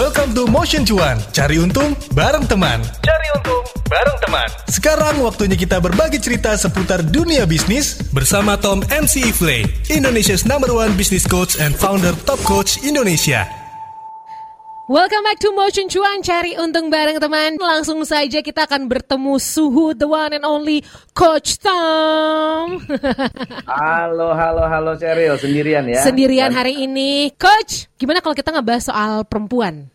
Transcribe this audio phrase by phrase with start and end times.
[0.00, 1.20] Welcome to Motion Cuan.
[1.28, 2.80] Cari untung bareng teman.
[3.04, 4.48] Cari untung bareng teman.
[4.64, 10.96] Sekarang waktunya kita berbagi cerita seputar dunia bisnis bersama Tom MC Ifle, Indonesia's number one
[10.96, 13.59] business coach and founder Top Coach Indonesia.
[14.90, 17.54] Welcome back to Motion Cuan, cari untung bareng teman.
[17.62, 20.82] Langsung saja kita akan bertemu suhu the one and only
[21.14, 22.82] Coach Tom.
[23.70, 26.02] Halo, halo, halo Cheryl, sendirian ya?
[26.02, 27.30] Sendirian hari ini.
[27.38, 29.86] Coach, gimana kalau kita ngebahas soal perempuan?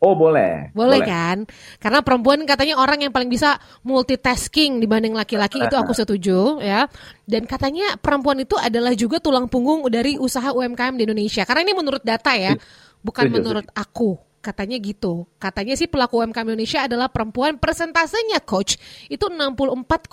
[0.00, 0.72] Oh boleh.
[0.72, 1.44] Boleh, kan?
[1.76, 6.88] Karena perempuan katanya orang yang paling bisa multitasking dibanding laki-laki itu aku setuju ya.
[7.28, 11.44] Dan katanya perempuan itu adalah juga tulang punggung dari usaha UMKM di Indonesia.
[11.44, 12.56] Karena ini menurut data ya,
[13.04, 14.27] bukan Setuju, menurut aku.
[14.48, 15.28] Katanya gitu.
[15.36, 17.60] Katanya sih pelaku UMKM Indonesia adalah perempuan.
[17.60, 18.80] Persentasenya coach
[19.12, 20.08] itu 64,5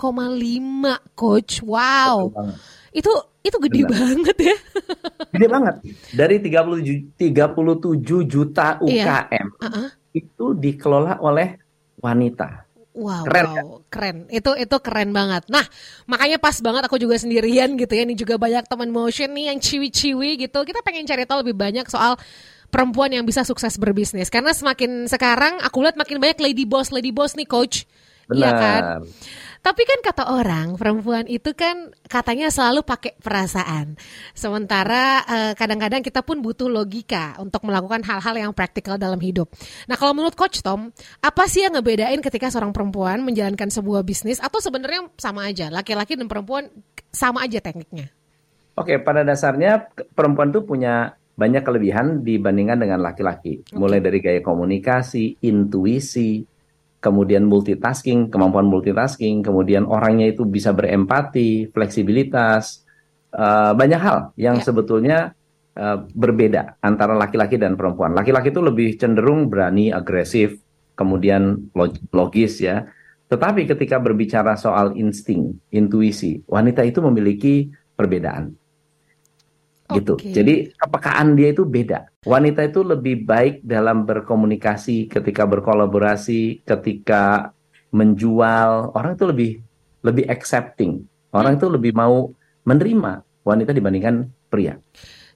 [1.16, 1.64] coach.
[1.64, 2.36] Wow.
[2.92, 3.08] Itu
[3.40, 3.96] itu gede Benar.
[3.96, 4.56] banget ya.
[5.32, 5.74] Gede banget.
[6.12, 9.24] Dari 37, 37 juta Iya.
[9.24, 9.88] UKM Uh-uh.
[10.12, 11.56] itu dikelola oleh
[11.96, 12.68] wanita.
[12.96, 14.16] Wow, Keren, wow, keren.
[14.32, 15.44] Itu itu keren banget.
[15.52, 15.60] Nah,
[16.08, 18.08] makanya pas banget aku juga sendirian gitu ya.
[18.08, 20.64] Ini juga banyak teman motion nih yang ciwi-ciwi gitu.
[20.64, 22.16] Kita pengen cari tahu lebih banyak soal
[22.68, 24.28] perempuan yang bisa sukses berbisnis.
[24.28, 27.86] Karena semakin sekarang aku lihat makin banyak lady boss, lady boss nih coach.
[28.30, 28.82] Iya kan?
[28.82, 29.02] Benar.
[29.66, 33.98] Tapi kan kata orang perempuan itu kan katanya selalu pakai perasaan.
[34.30, 39.50] Sementara eh, kadang-kadang kita pun butuh logika untuk melakukan hal-hal yang praktikal dalam hidup.
[39.90, 44.38] Nah kalau menurut Coach Tom, apa sih yang ngebedain ketika seorang perempuan menjalankan sebuah bisnis
[44.38, 46.70] atau sebenarnya sama aja, laki-laki dan perempuan
[47.10, 48.14] sama aja tekniknya?
[48.78, 53.60] Oke, pada dasarnya perempuan tuh punya banyak kelebihan dibandingkan dengan laki-laki.
[53.76, 56.40] Mulai dari gaya komunikasi, intuisi,
[56.98, 62.82] kemudian multitasking, kemampuan multitasking, kemudian orangnya itu bisa berempati, fleksibilitas,
[63.30, 64.64] eh, banyak hal yang Ya.
[64.64, 65.18] sebetulnya
[65.76, 68.16] eh, berbeda antara laki-laki dan perempuan.
[68.16, 70.56] Laki-laki itu lebih cenderung berani, agresif,
[70.96, 72.88] kemudian log- logis ya.
[73.28, 78.56] Tetapi ketika berbicara soal insting, intuisi, wanita itu memiliki perbedaan
[79.94, 80.14] gitu.
[80.18, 80.34] Oke.
[80.34, 82.10] Jadi kepekaan dia itu beda.
[82.26, 87.54] Wanita itu lebih baik dalam berkomunikasi, ketika berkolaborasi, ketika
[87.94, 89.50] menjual, orang itu lebih
[90.02, 91.06] lebih accepting.
[91.30, 92.32] Orang itu lebih mau
[92.66, 94.78] menerima wanita dibandingkan pria.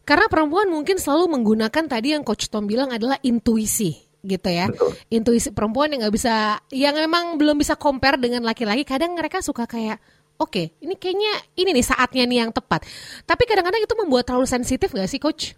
[0.03, 4.69] Karena perempuan mungkin selalu menggunakan tadi yang Coach Tom bilang adalah intuisi gitu ya.
[4.69, 4.93] Betul.
[5.09, 8.85] Intuisi perempuan yang nggak bisa, yang memang belum bisa compare dengan laki-laki.
[8.85, 10.01] Kadang mereka suka kayak,
[10.41, 12.89] oke, ini kayaknya ini nih saatnya nih yang tepat.
[13.29, 15.55] Tapi kadang-kadang itu membuat terlalu sensitif nggak sih, Coach?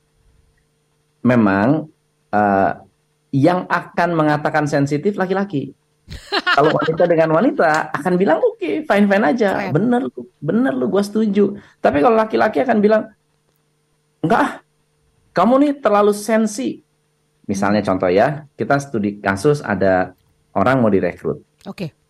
[1.23, 1.87] Memang
[2.35, 2.73] eh,
[3.33, 5.73] yang akan mengatakan sensitif laki-laki.
[6.59, 9.73] Kalau wanita dengan wanita akan bilang oke, fine fine aja, Keren.
[9.73, 11.57] bener lu, bener lu, gua setuju.
[11.81, 13.03] Tapi kalau laki-laki akan bilang
[14.21, 14.61] enggak,
[15.33, 16.85] kamu nih terlalu sensi.
[17.49, 20.13] Misalnya contoh ya, kita studi kasus ada
[20.53, 22.02] orang mau direkrut, Oke.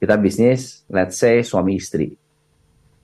[0.00, 2.16] Kita bisnis, let's say suami istri.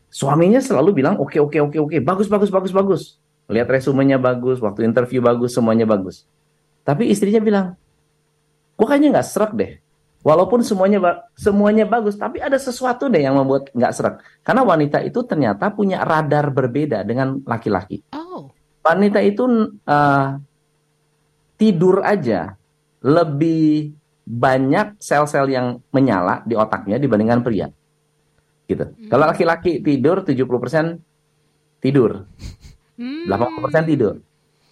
[0.08, 3.02] Suaminya selalu bilang oke oke oke oke, bagus bagus bagus bagus.
[3.52, 6.26] Lihat resumenya bagus, waktu interview bagus, semuanya bagus.
[6.82, 7.66] Tapi istrinya bilang,
[8.74, 9.78] gua kayaknya nggak serak deh.
[10.26, 14.14] Walaupun semuanya semuanya bagus, tapi ada sesuatu deh yang membuat nggak serak.
[14.42, 18.02] Karena wanita itu ternyata punya radar berbeda dengan laki-laki.
[18.10, 18.50] Oh,
[18.82, 19.46] Wanita itu
[19.86, 20.28] eh,
[21.58, 22.54] tidur aja
[23.02, 23.94] lebih
[24.26, 27.70] banyak sel-sel yang menyala di otaknya dibandingkan pria.
[28.66, 28.82] Gitu.
[29.06, 30.98] Kalau laki-laki tidur 70%
[31.78, 32.26] tidur,
[32.96, 33.28] Hmm.
[33.28, 34.14] 80% tidur.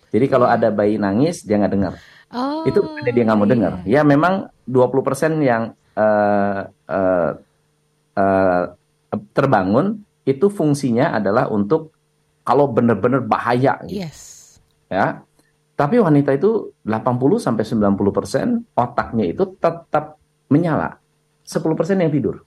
[0.08, 1.94] Jadi kalau ada bayi nangis dia nggak dengar.
[2.32, 3.72] oh, Itu bukannya dia nggak mau dengar.
[3.84, 4.00] iya.
[4.00, 7.30] Ya memang 20% yang eh, eh,
[8.16, 8.64] eh,
[9.30, 11.94] terbangun itu fungsinya adalah untuk
[12.42, 14.18] kalau benar-benar bahaya gitu Yes.
[14.90, 15.22] ya.
[15.74, 20.14] Tapi wanita itu 80 sampai 90% otaknya itu tetap
[20.46, 21.02] menyala.
[21.42, 22.46] 10% yang tidur.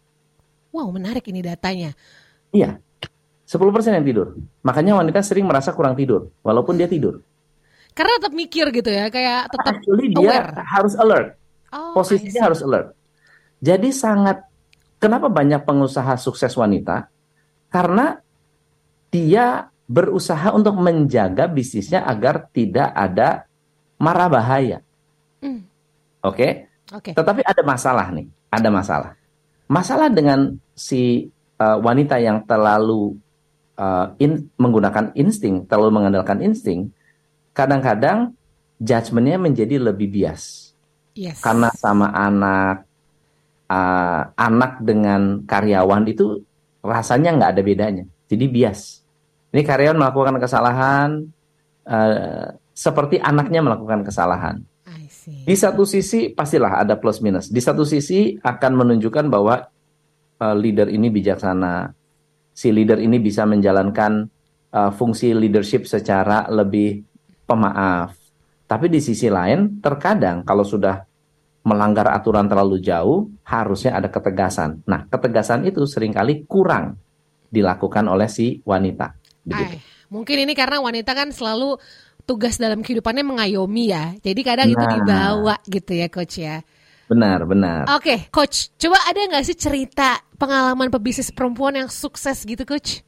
[0.72, 1.92] Wow, menarik ini datanya.
[2.56, 2.80] Iya.
[3.48, 4.36] 10% yang tidur.
[4.64, 7.24] Makanya wanita sering merasa kurang tidur walaupun dia tidur.
[7.96, 10.52] Karena tetap mikir gitu ya, kayak tetap Actually dia aware.
[10.68, 11.28] harus alert.
[11.72, 12.94] Oh, Posisinya harus alert.
[13.64, 14.44] Jadi sangat
[15.02, 17.10] kenapa banyak pengusaha sukses wanita?
[17.72, 18.20] Karena
[19.10, 23.48] dia berusaha untuk menjaga bisnisnya agar tidak ada
[23.96, 24.84] mara bahaya.
[25.40, 25.64] Hmm.
[26.22, 26.68] Oke?
[26.92, 27.16] Oke.
[27.16, 29.12] Tetapi ada masalah nih, ada masalah.
[29.68, 33.16] Masalah dengan si uh, wanita yang terlalu
[33.80, 36.92] uh, in- menggunakan insting, terlalu mengandalkan insting,
[37.56, 38.36] kadang-kadang
[38.80, 40.76] judgementnya menjadi lebih bias.
[41.18, 41.42] Yes.
[41.42, 42.86] Karena sama anak,
[43.72, 46.44] uh, anak dengan karyawan itu
[46.84, 48.04] rasanya nggak ada bedanya.
[48.28, 49.07] Jadi bias.
[49.58, 51.26] Ini karyawan melakukan kesalahan,
[51.90, 54.62] uh, seperti anaknya melakukan kesalahan.
[54.86, 55.50] I see.
[55.50, 57.50] Di satu sisi pastilah ada plus minus.
[57.50, 59.66] Di satu sisi akan menunjukkan bahwa
[60.46, 61.90] uh, leader ini bijaksana.
[62.54, 64.30] Si leader ini bisa menjalankan
[64.78, 67.02] uh, fungsi leadership secara lebih
[67.50, 68.14] pemaaf.
[68.70, 71.02] Tapi di sisi lain, terkadang kalau sudah
[71.66, 74.86] melanggar aturan terlalu jauh, harusnya ada ketegasan.
[74.86, 76.94] Nah, ketegasan itu sering kali kurang
[77.50, 79.17] dilakukan oleh si wanita.
[79.52, 79.80] Ay,
[80.12, 81.80] mungkin ini karena wanita kan selalu
[82.28, 84.12] tugas dalam kehidupannya mengayomi ya.
[84.20, 86.60] Jadi kadang nah, itu dibawa gitu ya coach ya.
[87.08, 87.88] Benar, benar.
[87.96, 93.00] Oke, okay, coach, coba ada nggak sih cerita pengalaman pebisnis perempuan yang sukses gitu coach?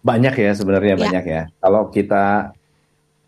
[0.00, 1.00] Banyak ya sebenarnya ya.
[1.04, 1.42] banyak ya.
[1.60, 2.56] Kalau kita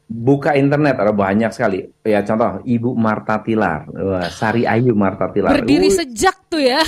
[0.09, 1.85] buka internet ada banyak sekali.
[2.01, 5.61] Ya contoh Ibu Marta Tilar, Wah, Sari Ayu Marta Tilar.
[5.61, 6.81] Berdiri uh, sejak tuh ya.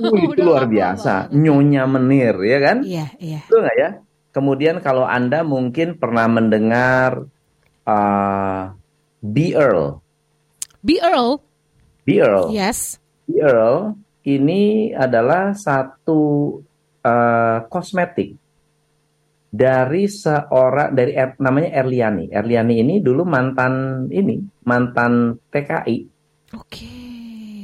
[0.00, 1.28] Uh, itu luar biasa.
[1.28, 2.76] Nyonya Menir ya kan?
[2.80, 3.40] Iya, iya.
[3.44, 3.90] Itu nggak ya?
[4.34, 7.22] Kemudian kalau Anda mungkin pernah mendengar
[7.86, 8.74] uh,
[9.22, 9.54] B.
[9.54, 10.02] Earl.
[10.82, 10.98] B.
[10.98, 11.38] Earl?
[12.02, 12.18] B.
[12.18, 12.50] Earl.
[12.50, 12.98] Yes.
[13.30, 13.38] B.
[13.38, 13.94] Earl
[14.26, 16.58] ini adalah satu
[17.04, 18.34] uh, kosmetik
[19.54, 22.26] dari seorang dari er, namanya Erliani.
[22.34, 25.98] Erliani ini dulu mantan ini mantan TKI.
[26.58, 26.90] Oke,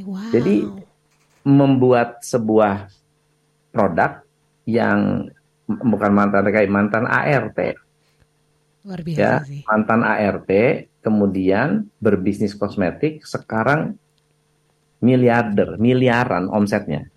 [0.07, 0.31] wow.
[0.31, 0.71] Jadi
[1.43, 2.87] membuat sebuah
[3.75, 4.23] produk
[4.71, 5.27] yang
[5.79, 7.59] bukan mantan TKI, mantan ART.
[8.81, 9.63] Luar biasa ya, sih.
[9.69, 10.51] Mantan ART,
[11.05, 13.95] kemudian berbisnis kosmetik, sekarang
[15.01, 17.09] miliarder, miliaran omsetnya.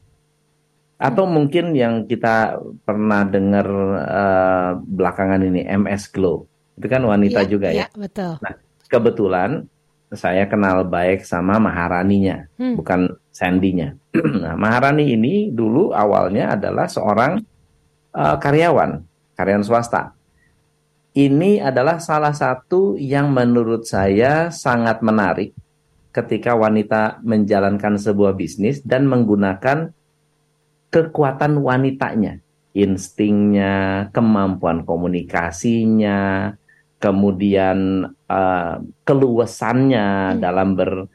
[1.02, 1.34] Atau hmm.
[1.34, 3.68] mungkin yang kita pernah dengar
[4.08, 6.48] uh, belakangan ini MS Glow.
[6.80, 7.86] Itu kan wanita ya, juga ya.
[7.86, 7.88] ya.
[7.92, 8.40] betul.
[8.40, 8.54] Nah,
[8.88, 9.68] kebetulan
[10.14, 12.78] saya kenal baik sama Maharaninya, hmm.
[12.78, 13.98] bukan Sandinya.
[14.46, 17.42] nah, Maharani ini dulu awalnya adalah seorang
[18.14, 19.02] uh, karyawan,
[19.36, 20.14] karyawan swasta.
[21.14, 25.54] Ini adalah salah satu yang menurut saya sangat menarik
[26.10, 29.94] ketika wanita menjalankan sebuah bisnis dan menggunakan
[30.90, 32.42] kekuatan wanitanya,
[32.74, 36.54] instingnya, kemampuan komunikasinya,
[37.02, 38.76] kemudian uh,
[39.06, 40.40] keluasannya hmm.
[40.42, 41.10] dalam ber,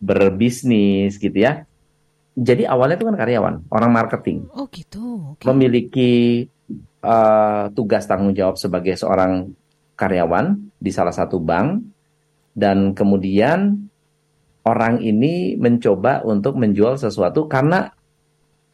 [0.00, 1.67] berbisnis gitu ya
[2.38, 4.46] jadi awalnya itu kan karyawan, orang marketing.
[4.54, 5.34] Oh gitu.
[5.34, 5.46] Okay.
[5.50, 6.12] Memiliki
[7.02, 9.50] uh, tugas tanggung jawab sebagai seorang
[9.98, 11.82] karyawan di salah satu bank
[12.54, 13.90] dan kemudian
[14.62, 17.90] orang ini mencoba untuk menjual sesuatu karena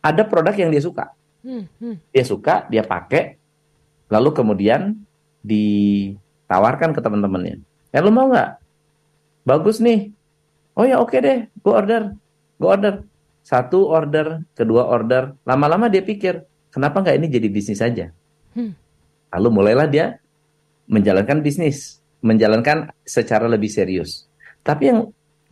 [0.05, 1.17] ada produk yang dia suka.
[1.41, 2.13] Hmm, hmm.
[2.13, 3.41] Dia suka, dia pakai,
[4.13, 4.93] lalu kemudian
[5.41, 7.65] ditawarkan ke teman-temannya.
[7.97, 8.61] Eh lu mau nggak?
[9.49, 10.13] Bagus nih.
[10.77, 12.13] Oh ya oke okay deh, gue order,
[12.61, 12.95] gue order
[13.45, 18.09] satu order, kedua order, lama-lama dia pikir, kenapa nggak ini jadi bisnis saja?
[18.57, 18.73] Hmm.
[19.37, 20.17] Lalu mulailah dia
[20.89, 24.25] menjalankan bisnis, menjalankan secara lebih serius.
[24.65, 25.01] Tapi yang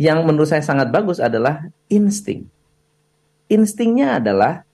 [0.00, 2.48] yang menurut saya sangat bagus adalah insting.
[3.52, 4.64] Instingnya adalah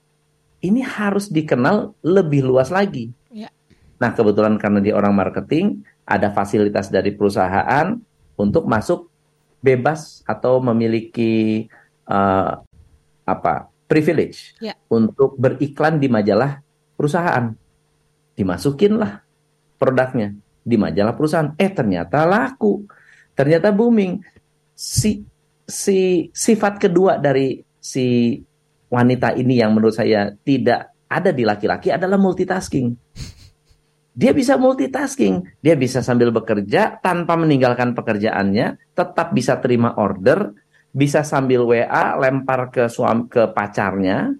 [0.62, 3.10] ini harus dikenal lebih luas lagi.
[3.34, 3.50] Ya.
[3.98, 7.98] Nah kebetulan karena dia orang marketing, ada fasilitas dari perusahaan
[8.38, 9.10] untuk masuk
[9.58, 11.66] bebas atau memiliki
[12.06, 12.62] uh,
[13.28, 14.72] apa privilege ya.
[14.88, 16.64] untuk beriklan di majalah
[16.96, 17.52] perusahaan.
[18.32, 19.12] Dimasukinlah
[19.76, 20.32] produknya
[20.64, 21.52] di majalah perusahaan.
[21.56, 22.84] Eh ternyata laku,
[23.36, 24.20] ternyata booming.
[24.78, 25.24] Si
[25.68, 28.38] si sifat kedua dari si
[28.88, 32.92] wanita ini yang menurut saya tidak ada di laki-laki adalah multitasking.
[34.18, 40.58] Dia bisa multitasking, dia bisa sambil bekerja tanpa meninggalkan pekerjaannya, tetap bisa terima order,
[40.92, 44.32] bisa sambil WA lempar ke suami ke pacarnya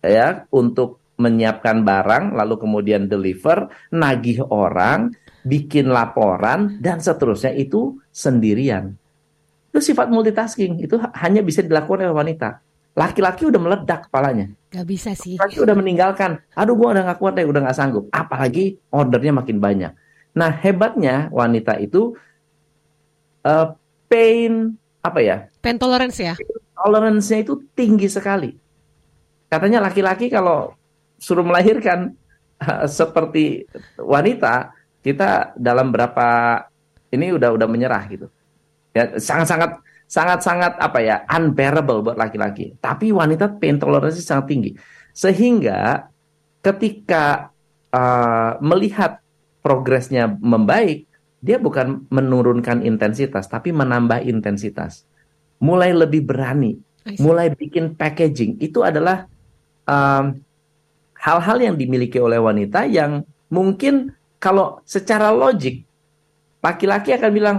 [0.00, 5.10] ya untuk menyiapkan barang lalu kemudian deliver, nagih orang,
[5.42, 8.94] bikin laporan dan seterusnya itu sendirian.
[9.74, 12.62] Itu sifat multitasking, itu hanya bisa dilakukan oleh wanita.
[12.94, 14.50] Laki-laki udah meledak kepalanya.
[14.70, 15.38] Gak bisa sih.
[15.38, 16.42] Laki udah meninggalkan.
[16.54, 18.10] Aduh gua udah gak kuat deh, udah gak sanggup.
[18.10, 19.92] Apalagi ordernya makin banyak.
[20.34, 22.14] Nah hebatnya wanita itu
[23.46, 23.74] uh,
[24.10, 24.74] pain
[25.08, 25.36] apa ya?
[25.64, 26.36] Pain tolerance ya?
[26.78, 28.54] Tolerance-nya itu tinggi sekali.
[29.48, 30.76] Katanya laki-laki kalau
[31.18, 32.14] suruh melahirkan
[32.60, 33.64] uh, seperti
[33.96, 36.62] wanita, kita dalam berapa
[37.08, 38.26] ini udah udah menyerah gitu.
[38.92, 42.76] Ya sangat-sangat sangat-sangat apa ya unbearable buat laki-laki.
[42.78, 44.70] Tapi wanita pain tolerance sangat tinggi.
[45.16, 46.06] Sehingga
[46.62, 47.50] ketika
[47.90, 49.18] uh, melihat
[49.64, 51.07] progresnya membaik,
[51.38, 55.06] dia bukan menurunkan intensitas, tapi menambah intensitas.
[55.58, 56.78] Mulai lebih berani,
[57.18, 58.58] mulai bikin packaging.
[58.58, 59.26] Itu adalah
[59.88, 60.38] hal
[61.18, 65.82] hal-hal yang dimiliki oleh wanita yang mungkin kalau secara logik
[66.62, 67.58] laki-laki akan bilang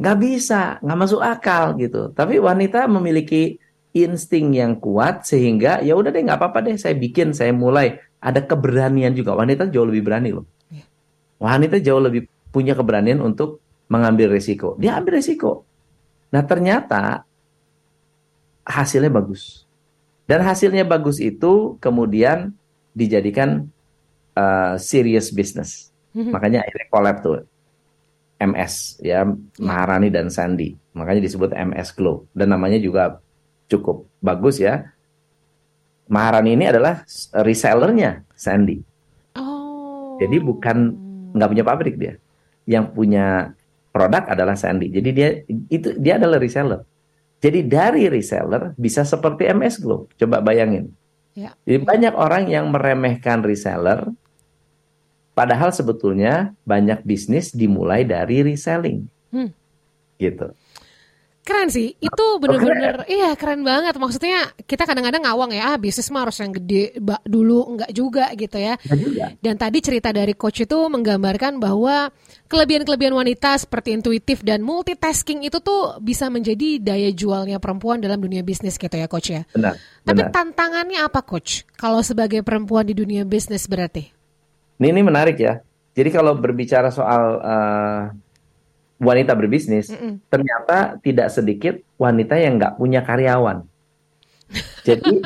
[0.00, 2.08] nggak bisa, nggak masuk akal gitu.
[2.16, 3.60] Tapi wanita memiliki
[3.92, 8.00] insting yang kuat sehingga ya udah deh nggak apa-apa deh saya bikin, saya mulai.
[8.20, 9.32] Ada keberanian juga.
[9.32, 10.44] Wanita jauh lebih berani loh.
[11.40, 11.56] Iya.
[11.56, 14.76] Wanita jauh lebih punya keberanian untuk mengambil risiko.
[14.76, 15.64] Dia ambil risiko.
[16.30, 17.24] Nah ternyata
[18.62, 19.64] hasilnya bagus.
[20.28, 22.54] Dan hasilnya bagus itu kemudian
[22.94, 23.66] dijadikan
[24.38, 25.90] uh, serious business.
[26.14, 26.30] Mm-hmm.
[26.30, 27.42] Makanya akhirnya collab tuh
[28.38, 29.26] MS ya
[29.58, 30.78] Maharani dan Sandy.
[30.94, 33.18] Makanya disebut MS Glow dan namanya juga
[33.66, 34.86] cukup bagus ya.
[36.10, 38.82] Maharani ini adalah resellernya Sandy.
[39.38, 40.18] Oh.
[40.18, 42.14] Jadi bukan nggak punya pabrik dia.
[42.68, 43.26] Yang punya
[43.90, 44.90] produk adalah Sandy.
[44.90, 45.28] Jadi dia
[45.70, 46.86] itu dia adalah reseller.
[47.40, 50.06] Jadi dari reseller bisa seperti MS Glow.
[50.20, 50.92] Coba bayangin.
[51.32, 51.56] Ya.
[51.64, 54.04] Jadi banyak orang yang meremehkan reseller,
[55.32, 59.08] padahal sebetulnya banyak bisnis dimulai dari reselling.
[59.32, 59.50] Hmm.
[60.20, 60.52] Gitu.
[61.50, 63.18] Keren sih, itu bener-bener, okay.
[63.18, 63.98] iya keren banget.
[63.98, 66.94] Maksudnya kita kadang-kadang ngawang ya, ah bisnis mah harus yang gede
[67.26, 68.78] dulu, enggak juga gitu ya.
[68.86, 69.34] juga.
[69.42, 72.14] Dan tadi cerita dari coach itu menggambarkan bahwa
[72.46, 78.46] kelebihan-kelebihan wanita seperti intuitif dan multitasking itu tuh bisa menjadi daya jualnya perempuan dalam dunia
[78.46, 79.42] bisnis gitu ya coach ya.
[79.50, 79.74] Benar.
[80.06, 80.30] Tapi benar.
[80.30, 81.66] tantangannya apa coach?
[81.74, 84.06] Kalau sebagai perempuan di dunia bisnis berarti?
[84.78, 85.58] Ini, ini menarik ya.
[85.98, 88.02] Jadi kalau berbicara soal uh,
[89.00, 90.12] wanita berbisnis, mm -mm.
[90.28, 93.64] ternyata tidak sedikit wanita yang nggak punya karyawan.
[94.86, 95.24] Jadi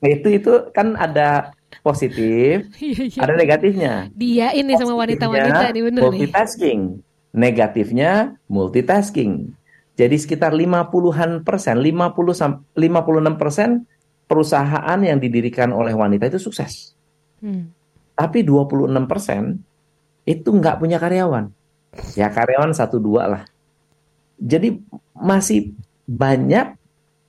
[0.00, 1.52] itu itu kan ada
[1.84, 3.20] positif, iya, iya.
[3.20, 3.92] ada negatifnya.
[4.16, 6.80] Dia ini sama wanita-wanita ini bener multitasking.
[6.98, 7.04] Nih.
[7.36, 8.12] Negatifnya
[8.48, 9.52] multitasking.
[9.96, 13.88] Jadi sekitar 50-an persen, 50 56 persen
[14.28, 16.96] perusahaan yang didirikan oleh wanita itu sukses.
[17.40, 17.72] Hmm.
[18.16, 19.60] Tapi 26 persen
[20.28, 21.55] itu nggak punya karyawan
[22.18, 23.42] ya karyawan satu dua lah.
[24.36, 24.76] Jadi
[25.16, 25.72] masih
[26.06, 26.76] banyak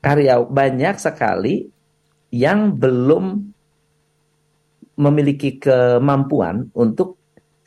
[0.04, 1.68] karya banyak sekali
[2.30, 3.56] yang belum
[4.98, 7.16] memiliki kemampuan untuk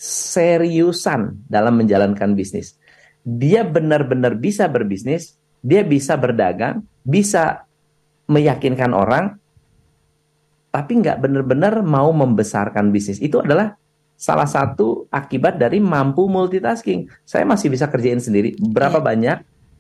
[0.01, 2.77] seriusan dalam menjalankan bisnis.
[3.21, 7.69] Dia benar-benar bisa berbisnis, dia bisa berdagang, bisa
[8.27, 9.37] meyakinkan orang,
[10.73, 13.21] tapi nggak benar-benar mau membesarkan bisnis.
[13.21, 13.77] Itu adalah
[14.21, 17.09] salah satu akibat dari mampu multitasking.
[17.25, 18.53] Saya masih bisa kerjain sendiri.
[18.61, 19.07] Berapa yeah.
[19.09, 19.39] banyak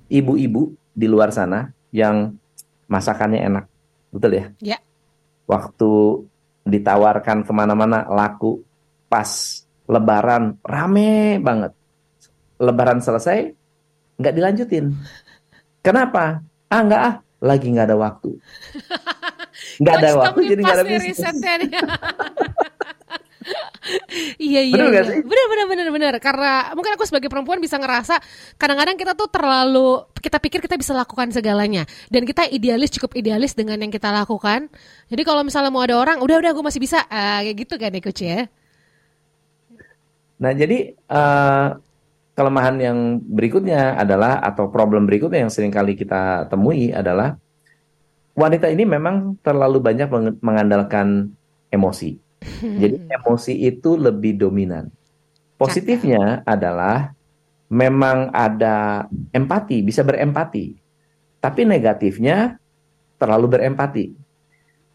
[0.08, 2.32] ibu-ibu di luar sana yang
[2.88, 3.64] masakannya enak,
[4.08, 4.44] betul ya?
[4.64, 4.80] Yeah.
[5.44, 6.24] Waktu
[6.64, 8.64] ditawarkan ke mana-mana laku,
[9.12, 11.74] pas Lebaran rame banget.
[12.62, 13.50] Lebaran selesai
[14.22, 14.94] nggak dilanjutin.
[15.82, 16.46] Kenapa?
[16.70, 18.30] Ah nggak ah, lagi nggak ada waktu.
[19.80, 21.20] Nggak ada waktu jadi nggak ada bisnis.
[24.38, 24.74] iya iya.
[24.76, 25.02] Benar iya.
[25.08, 25.18] sih?
[25.24, 26.14] Benar benar benar benar.
[26.22, 28.18] Karena mungkin aku sebagai perempuan bisa ngerasa
[28.56, 33.56] kadang-kadang kita tuh terlalu kita pikir kita bisa lakukan segalanya dan kita idealis cukup idealis
[33.56, 34.68] dengan yang kita lakukan.
[35.08, 37.90] Jadi kalau misalnya mau ada orang, udah udah gue masih bisa uh, kayak gitu kan
[37.90, 38.40] ya coach ya.
[40.40, 41.76] Nah jadi uh,
[42.36, 47.36] kelemahan yang berikutnya adalah atau problem berikutnya yang sering kali kita temui adalah
[48.32, 50.08] wanita ini memang terlalu banyak
[50.40, 51.36] mengandalkan
[51.68, 54.88] emosi jadi emosi itu lebih dominan.
[55.60, 57.12] Positifnya adalah
[57.68, 60.72] memang ada empati, bisa berempati.
[61.40, 62.56] Tapi negatifnya
[63.20, 64.06] terlalu berempati.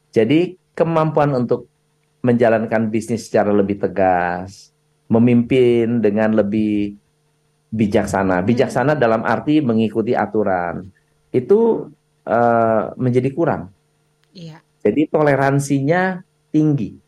[0.09, 1.69] Jadi kemampuan untuk
[2.25, 4.73] menjalankan bisnis secara lebih tegas,
[5.05, 6.97] memimpin dengan lebih
[7.69, 8.41] bijaksana.
[8.41, 8.47] Hmm.
[8.49, 10.89] Bijaksana dalam arti mengikuti aturan.
[11.29, 11.89] Itu
[12.25, 13.69] uh, menjadi kurang.
[14.33, 14.65] Iya.
[14.81, 17.04] Jadi toleransinya tinggi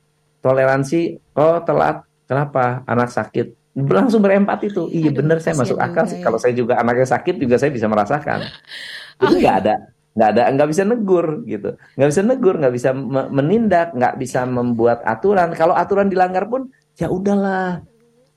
[0.48, 2.08] toleransi oh telat.
[2.28, 2.84] Kenapa?
[2.88, 3.76] Anak sakit.
[3.78, 6.18] Langsung berempati tuh iya bener saya masuk akal sih.
[6.18, 6.26] ya.
[6.26, 8.48] kalau saya juga anaknya sakit juga saya bisa merasakan.
[9.22, 9.76] Itu nggak ada
[10.18, 11.78] nggak ada nggak bisa negur gitu.
[11.94, 12.90] Nggak bisa negur nggak bisa
[13.30, 15.54] menindak nggak bisa membuat aturan.
[15.54, 17.86] Kalau aturan dilanggar pun ya udahlah.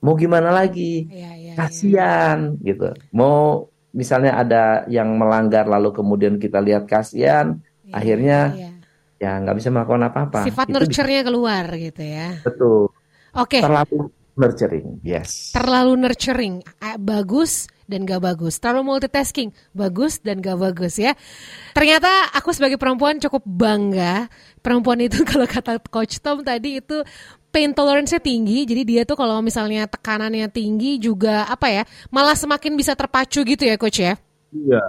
[0.01, 1.09] Mau gimana lagi?
[1.13, 2.73] Ya, ya, kasihan ya.
[2.73, 2.89] gitu.
[3.13, 8.70] Mau misalnya ada yang melanggar lalu kemudian kita lihat kasihan ya, akhirnya ya
[9.21, 10.49] ya nggak bisa melakukan apa-apa.
[10.49, 12.41] Sifat nurture-nya keluar gitu ya.
[12.41, 12.89] Betul.
[13.37, 13.61] Oke.
[13.61, 13.63] Okay.
[13.63, 14.09] Terlalu
[14.41, 15.53] nurturing, yes.
[15.53, 16.55] Terlalu nurturing,
[16.97, 18.57] bagus dan gak bagus.
[18.63, 21.13] Terlalu multitasking, bagus dan gak bagus ya.
[21.77, 24.31] Ternyata aku sebagai perempuan cukup bangga.
[24.65, 27.03] Perempuan itu kalau kata Coach Tom tadi itu
[27.51, 28.65] pain tolerance-nya tinggi.
[28.65, 33.67] Jadi dia tuh kalau misalnya tekanannya tinggi juga apa ya, malah semakin bisa terpacu gitu
[33.67, 34.15] ya Coach ya.
[34.51, 34.83] Iya.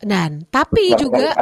[0.00, 1.36] Dan tapi juga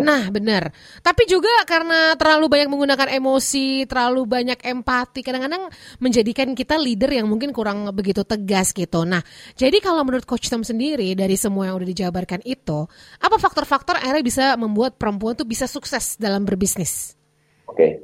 [0.00, 0.72] Nah, benar.
[1.04, 5.68] Tapi juga karena terlalu banyak menggunakan emosi, terlalu banyak empati, kadang-kadang
[6.00, 9.04] menjadikan kita leader yang mungkin kurang begitu tegas gitu.
[9.04, 9.20] Nah,
[9.58, 12.88] jadi kalau menurut Coach Tom sendiri dari semua yang udah dijabarkan itu,
[13.20, 17.18] apa faktor-faktor akhirnya bisa membuat perempuan tuh bisa sukses dalam berbisnis?
[17.68, 18.00] Oke.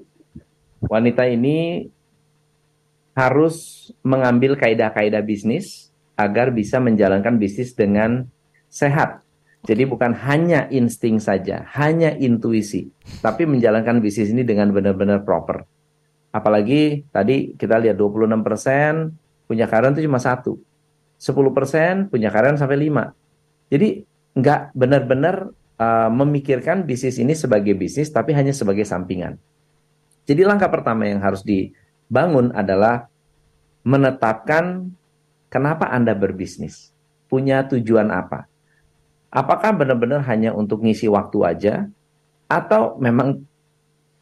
[0.86, 1.88] Wanita ini
[3.16, 5.85] harus mengambil kaidah-kaidah bisnis
[6.16, 8.24] agar bisa menjalankan bisnis dengan
[8.72, 9.26] sehat
[9.66, 12.86] jadi bukan hanya insting saja, hanya intuisi,
[13.18, 15.66] tapi menjalankan bisnis ini dengan benar-benar proper.
[16.30, 20.54] Apalagi tadi kita lihat 26% punya karyawan itu cuma satu.
[21.18, 23.74] 10% punya karyawan sampai 5.
[23.74, 23.88] Jadi
[24.38, 25.50] nggak benar-benar
[25.82, 29.34] uh, memikirkan bisnis ini sebagai bisnis, tapi hanya sebagai sampingan.
[30.30, 33.10] Jadi langkah pertama yang harus dibangun adalah
[33.82, 34.94] menetapkan
[35.56, 36.92] kenapa Anda berbisnis.
[37.32, 38.44] Punya tujuan apa?
[39.36, 41.74] apakah benar-benar hanya untuk ngisi waktu aja
[42.48, 43.44] atau memang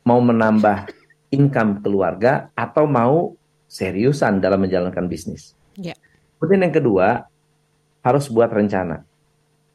[0.02, 0.90] mau menambah
[1.30, 3.38] income keluarga atau mau
[3.70, 5.54] seriusan dalam menjalankan bisnis.
[5.78, 5.96] Yeah.
[6.38, 7.30] Kemudian yang kedua
[8.02, 9.06] harus buat rencana.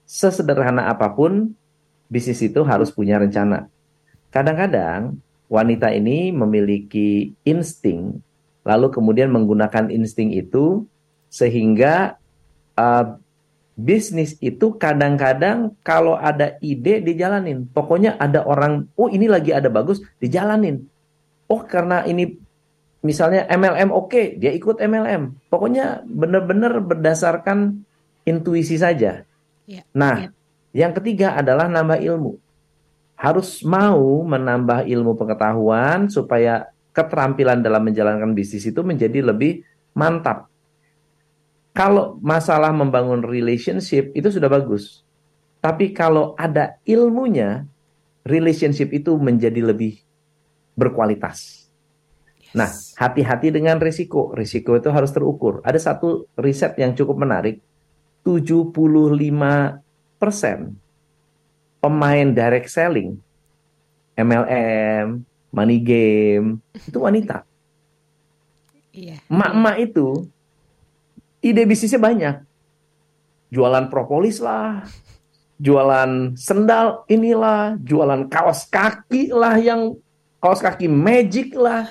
[0.03, 1.55] Sesederhana apa pun
[2.11, 3.69] bisnis itu harus punya rencana.
[4.29, 5.17] Kadang-kadang
[5.49, 8.21] wanita ini memiliki insting
[8.67, 10.85] lalu kemudian menggunakan insting itu
[11.29, 12.17] sehingga
[12.73, 13.15] uh,
[13.79, 17.63] bisnis itu kadang-kadang kalau ada ide dijalanin.
[17.71, 20.83] Pokoknya ada orang, oh ini lagi ada bagus, dijalanin.
[21.47, 22.35] Oh karena ini
[22.99, 25.47] misalnya MLM oke, okay, dia ikut MLM.
[25.47, 27.87] Pokoknya benar-benar berdasarkan
[28.27, 29.23] intuisi saja.
[29.69, 30.29] Ya, nah, ya.
[30.85, 32.35] yang ketiga adalah nambah ilmu.
[33.15, 39.63] Harus mau menambah ilmu pengetahuan supaya keterampilan dalam menjalankan bisnis itu menjadi lebih
[39.95, 40.49] mantap
[41.79, 45.07] kalau masalah membangun relationship itu sudah bagus.
[45.63, 47.63] Tapi kalau ada ilmunya,
[48.27, 50.03] relationship itu menjadi lebih
[50.75, 51.71] berkualitas.
[52.35, 52.51] Yes.
[52.51, 52.67] Nah,
[52.99, 54.35] hati-hati dengan risiko.
[54.35, 55.63] Risiko itu harus terukur.
[55.63, 57.63] Ada satu riset yang cukup menarik.
[58.27, 59.79] 75%
[61.79, 63.15] pemain direct selling,
[64.19, 65.23] MLM,
[65.55, 67.47] money game, itu wanita.
[68.91, 69.23] Iya.
[69.31, 70.27] Mak-mak itu
[71.39, 72.35] ide bisnisnya banyak.
[73.49, 74.85] Jualan propolis lah,
[75.57, 79.97] jualan sendal inilah, jualan kaos kaki lah yang
[80.37, 81.89] kaos kaki magic lah.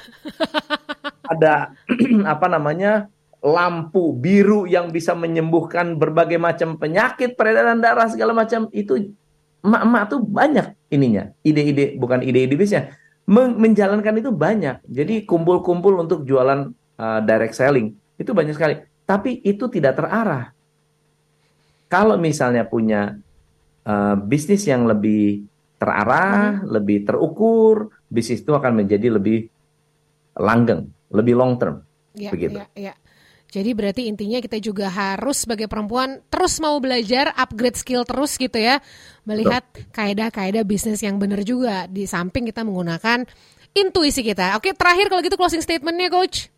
[1.33, 1.75] Ada
[2.33, 3.11] apa namanya?
[3.39, 9.15] lampu biru yang bisa menyembuhkan berbagai macam penyakit peredaran darah segala macam itu
[9.63, 12.95] emak-emak tuh banyak ininya ide-ide bukan ide-ide bisnisnya
[13.31, 19.73] menjalankan itu banyak jadi kumpul-kumpul untuk jualan uh, direct selling itu banyak sekali tapi itu
[19.73, 20.53] tidak terarah.
[21.89, 23.17] Kalau misalnya punya
[23.89, 25.49] uh, bisnis yang lebih
[25.81, 26.69] terarah, hmm.
[26.69, 29.49] lebih terukur, bisnis itu akan menjadi lebih
[30.37, 31.81] langgeng, lebih long term.
[32.13, 32.61] Ya, begitu.
[32.61, 32.95] Ya, ya.
[33.49, 38.61] Jadi berarti intinya kita juga harus sebagai perempuan terus mau belajar, upgrade skill terus gitu
[38.61, 38.85] ya.
[39.25, 39.65] Melihat
[39.97, 43.25] kaedah-kaedah bisnis yang benar juga di samping kita menggunakan
[43.73, 44.61] intuisi kita.
[44.61, 46.53] Oke, terakhir kalau gitu closing statementnya coach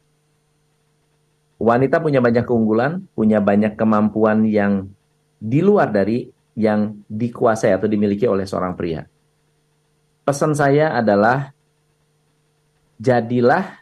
[1.60, 4.88] wanita punya banyak keunggulan, punya banyak kemampuan yang
[5.36, 6.24] di luar dari
[6.56, 9.04] yang dikuasai atau dimiliki oleh seorang pria.
[10.24, 11.52] Pesan saya adalah
[12.96, 13.80] jadilah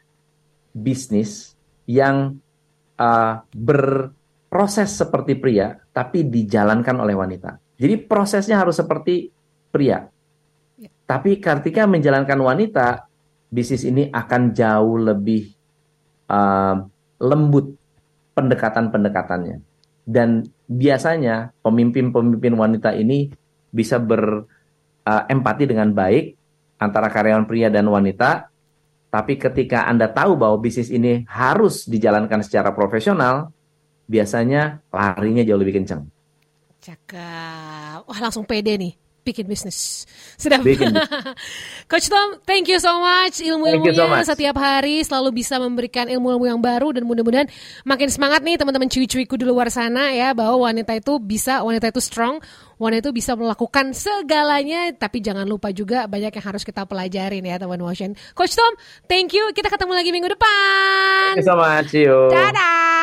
[0.74, 1.54] bisnis
[1.86, 2.38] yang
[2.98, 7.58] uh, berproses seperti pria, tapi dijalankan oleh wanita.
[7.78, 9.30] Jadi prosesnya harus seperti
[9.70, 10.06] pria.
[10.78, 10.90] Ya.
[11.06, 13.06] Tapi ketika menjalankan wanita,
[13.50, 15.50] bisnis ini akan jauh lebih
[16.30, 16.84] uh,
[17.18, 17.74] lembut
[18.34, 19.62] pendekatan-pendekatannya.
[20.08, 23.28] Dan biasanya pemimpin-pemimpin wanita ini
[23.68, 26.32] bisa berempati uh, dengan baik
[26.80, 28.48] antara karyawan pria dan wanita.
[29.08, 33.52] Tapi ketika Anda tahu bahwa bisnis ini harus dijalankan secara profesional,
[34.04, 36.04] biasanya larinya jauh lebih kencang.
[36.80, 38.04] Cakep.
[38.04, 40.08] Wah langsung pede nih bikin bisnis.
[40.40, 40.64] Sudah.
[40.64, 40.96] Bikin.
[41.90, 46.60] Coach Tom, thank you so much ilmu-ilmunya so setiap hari selalu bisa memberikan ilmu-ilmu yang
[46.60, 47.48] baru dan mudah-mudahan
[47.84, 52.00] makin semangat nih teman-teman cuy-cuiku di luar sana ya bahwa wanita itu bisa, wanita itu
[52.00, 52.40] strong,
[52.80, 57.56] wanita itu bisa melakukan segalanya tapi jangan lupa juga banyak yang harus kita pelajarin ya
[57.60, 58.14] teman motion.
[58.32, 58.72] Coach Tom,
[59.10, 59.44] thank you.
[59.52, 61.36] Kita ketemu lagi minggu depan.
[61.36, 61.86] Thank you so much.
[61.90, 62.30] See you.
[62.30, 62.97] Dadah.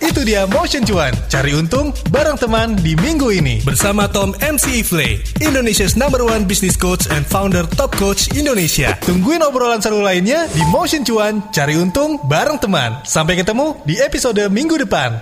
[0.00, 3.60] Itu dia Motion Cuan, cari untung bareng teman di minggu ini.
[3.60, 8.96] Bersama Tom MC Ifle, Indonesia's number one business coach and founder Top Coach Indonesia.
[9.04, 12.96] Tungguin obrolan seru lainnya di Motion Cuan, cari untung bareng teman.
[13.04, 15.20] Sampai ketemu di episode minggu depan.